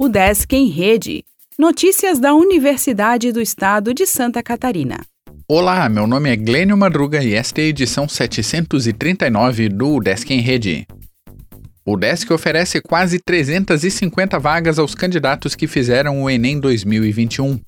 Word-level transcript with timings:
O 0.00 0.08
Desk 0.08 0.54
em 0.54 0.68
Rede. 0.68 1.24
Notícias 1.58 2.20
da 2.20 2.32
Universidade 2.32 3.32
do 3.32 3.40
Estado 3.40 3.92
de 3.92 4.06
Santa 4.06 4.40
Catarina. 4.44 5.00
Olá, 5.48 5.88
meu 5.88 6.06
nome 6.06 6.30
é 6.30 6.36
Glênio 6.36 6.78
Madruga 6.78 7.20
e 7.20 7.34
esta 7.34 7.60
é 7.60 7.64
a 7.64 7.66
edição 7.66 8.08
739 8.08 9.68
do 9.68 9.98
Desk 9.98 10.32
em 10.32 10.40
Rede. 10.40 10.86
O 11.84 11.96
Desk 11.96 12.32
oferece 12.32 12.80
quase 12.80 13.18
350 13.18 14.38
vagas 14.38 14.78
aos 14.78 14.94
candidatos 14.94 15.56
que 15.56 15.66
fizeram 15.66 16.22
o 16.22 16.30
Enem 16.30 16.60
2021. 16.60 17.58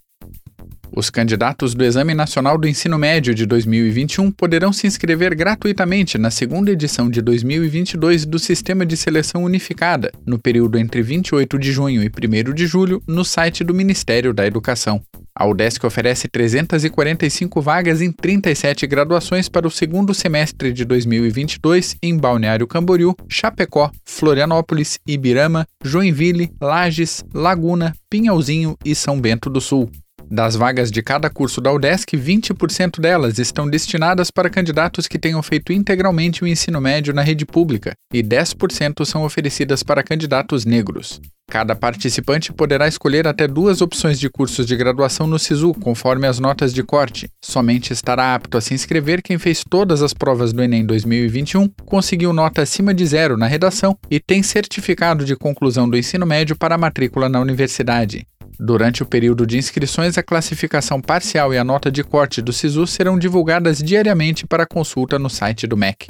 Os 0.92 1.08
candidatos 1.08 1.72
do 1.72 1.84
Exame 1.84 2.14
Nacional 2.14 2.58
do 2.58 2.66
Ensino 2.66 2.98
Médio 2.98 3.32
de 3.32 3.46
2021 3.46 4.30
poderão 4.32 4.72
se 4.72 4.88
inscrever 4.88 5.36
gratuitamente 5.36 6.18
na 6.18 6.30
segunda 6.30 6.72
edição 6.72 7.08
de 7.08 7.22
2022 7.22 8.26
do 8.26 8.40
Sistema 8.40 8.84
de 8.84 8.96
Seleção 8.96 9.44
Unificada, 9.44 10.10
no 10.26 10.36
período 10.36 10.78
entre 10.78 11.00
28 11.00 11.58
de 11.60 11.70
junho 11.70 12.02
e 12.02 12.08
1 12.08 12.52
de 12.52 12.66
julho, 12.66 13.00
no 13.06 13.24
site 13.24 13.62
do 13.62 13.72
Ministério 13.72 14.34
da 14.34 14.44
Educação. 14.44 15.00
A 15.32 15.46
UDESC 15.46 15.86
oferece 15.86 16.28
345 16.28 17.62
vagas 17.62 18.02
em 18.02 18.10
37 18.10 18.84
graduações 18.86 19.48
para 19.48 19.66
o 19.66 19.70
segundo 19.70 20.12
semestre 20.12 20.72
de 20.72 20.84
2022 20.84 21.96
em 22.02 22.16
Balneário 22.16 22.66
Camboriú, 22.66 23.14
Chapecó, 23.28 23.92
Florianópolis, 24.04 24.98
Ibirama, 25.06 25.66
Joinville, 25.84 26.50
Lages, 26.60 27.24
Laguna, 27.32 27.94
Pinhalzinho 28.10 28.76
e 28.84 28.92
São 28.94 29.20
Bento 29.20 29.48
do 29.48 29.60
Sul. 29.60 29.88
Das 30.32 30.54
vagas 30.54 30.92
de 30.92 31.02
cada 31.02 31.28
curso 31.28 31.60
da 31.60 31.72
UDESC, 31.72 32.16
20% 32.16 33.00
delas 33.00 33.36
estão 33.40 33.68
destinadas 33.68 34.30
para 34.30 34.48
candidatos 34.48 35.08
que 35.08 35.18
tenham 35.18 35.42
feito 35.42 35.72
integralmente 35.72 36.44
o 36.44 36.46
ensino 36.46 36.80
médio 36.80 37.12
na 37.12 37.20
rede 37.20 37.44
pública 37.44 37.94
e 38.14 38.22
10% 38.22 39.04
são 39.04 39.24
oferecidas 39.24 39.82
para 39.82 40.04
candidatos 40.04 40.64
negros. 40.64 41.20
Cada 41.50 41.74
participante 41.74 42.52
poderá 42.52 42.86
escolher 42.86 43.26
até 43.26 43.48
duas 43.48 43.80
opções 43.80 44.20
de 44.20 44.30
cursos 44.30 44.66
de 44.66 44.76
graduação 44.76 45.26
no 45.26 45.36
SISU, 45.36 45.74
conforme 45.74 46.28
as 46.28 46.38
notas 46.38 46.72
de 46.72 46.84
corte. 46.84 47.28
Somente 47.44 47.92
estará 47.92 48.32
apto 48.32 48.56
a 48.56 48.60
se 48.60 48.72
inscrever 48.72 49.20
quem 49.20 49.36
fez 49.36 49.64
todas 49.68 50.00
as 50.00 50.14
provas 50.14 50.52
do 50.52 50.62
Enem 50.62 50.86
2021, 50.86 51.68
conseguiu 51.84 52.32
nota 52.32 52.62
acima 52.62 52.94
de 52.94 53.04
zero 53.04 53.36
na 53.36 53.48
redação 53.48 53.98
e 54.08 54.20
tem 54.20 54.44
certificado 54.44 55.24
de 55.24 55.34
conclusão 55.34 55.90
do 55.90 55.98
ensino 55.98 56.24
médio 56.24 56.54
para 56.54 56.78
matrícula 56.78 57.28
na 57.28 57.40
universidade. 57.40 58.24
Durante 58.62 59.02
o 59.02 59.06
período 59.06 59.46
de 59.46 59.56
inscrições, 59.56 60.18
a 60.18 60.22
classificação 60.22 61.00
parcial 61.00 61.54
e 61.54 61.56
a 61.56 61.64
nota 61.64 61.90
de 61.90 62.04
corte 62.04 62.42
do 62.42 62.52
SISU 62.52 62.86
serão 62.86 63.18
divulgadas 63.18 63.78
diariamente 63.78 64.46
para 64.46 64.66
consulta 64.66 65.18
no 65.18 65.30
site 65.30 65.66
do 65.66 65.78
MEC. 65.78 66.08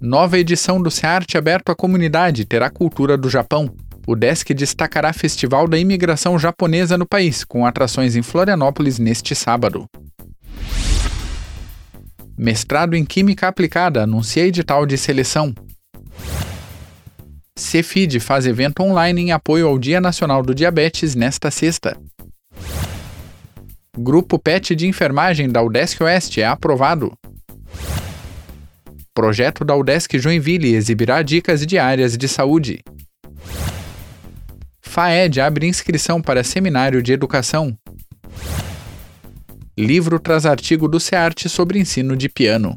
Nova 0.00 0.38
edição 0.38 0.80
do 0.80 0.88
SEART 0.88 1.34
aberto 1.34 1.70
à 1.70 1.74
comunidade 1.74 2.44
terá 2.44 2.70
cultura 2.70 3.18
do 3.18 3.28
Japão. 3.28 3.68
O 4.06 4.14
Desk 4.14 4.54
destacará 4.54 5.12
Festival 5.12 5.66
da 5.66 5.76
Imigração 5.76 6.38
Japonesa 6.38 6.96
no 6.96 7.04
país, 7.04 7.42
com 7.42 7.66
atrações 7.66 8.14
em 8.14 8.22
Florianópolis 8.22 9.00
neste 9.00 9.34
sábado. 9.34 9.86
Mestrado 12.38 12.94
em 12.94 13.04
Química 13.04 13.48
Aplicada 13.48 14.04
anuncia 14.04 14.46
edital 14.46 14.86
de 14.86 14.96
seleção. 14.96 15.52
Cefid 17.58 18.20
faz 18.20 18.46
evento 18.46 18.84
online 18.84 19.20
em 19.20 19.32
apoio 19.32 19.66
ao 19.66 19.78
Dia 19.78 20.00
Nacional 20.00 20.44
do 20.44 20.54
Diabetes 20.54 21.16
nesta 21.16 21.50
sexta. 21.50 22.00
Grupo 23.98 24.38
PET 24.38 24.76
de 24.76 24.86
enfermagem 24.86 25.50
da 25.50 25.60
UDESC 25.60 26.00
Oeste 26.04 26.40
é 26.40 26.46
aprovado. 26.46 27.12
Projeto 29.12 29.64
da 29.64 29.74
UDESC 29.74 30.20
Joinville 30.20 30.72
exibirá 30.72 31.20
dicas 31.20 31.66
diárias 31.66 32.16
de 32.16 32.28
saúde. 32.28 32.80
FAED 34.80 35.40
abre 35.40 35.66
inscrição 35.66 36.22
para 36.22 36.44
seminário 36.44 37.02
de 37.02 37.12
educação. 37.12 37.76
Livro 39.76 40.20
traz 40.20 40.46
artigo 40.46 40.86
do 40.86 41.00
SEART 41.00 41.48
sobre 41.48 41.80
ensino 41.80 42.16
de 42.16 42.28
piano. 42.28 42.76